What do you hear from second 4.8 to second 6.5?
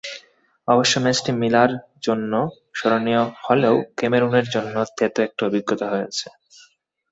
তেতো একটা অভিজ্ঞতা হয়ে আছে।